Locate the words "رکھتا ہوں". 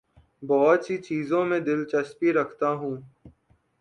2.33-2.95